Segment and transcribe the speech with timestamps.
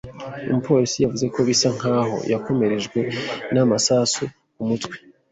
[0.49, 2.99] Umupolisi yavuze ko bisa nkaho yakomerekejwe
[3.53, 4.95] n’amasasu ku mutwe.